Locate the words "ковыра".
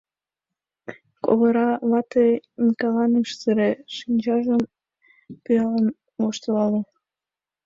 1.23-1.69